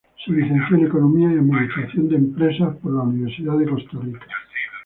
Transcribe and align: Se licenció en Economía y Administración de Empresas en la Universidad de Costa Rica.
Se 0.25 0.31
licenció 0.31 0.77
en 0.77 0.85
Economía 0.87 1.29
y 1.31 1.37
Administración 1.37 2.09
de 2.09 2.15
Empresas 2.15 2.75
en 2.83 2.95
la 2.95 3.01
Universidad 3.03 3.55
de 3.55 3.67
Costa 3.69 3.99
Rica. 4.01 4.25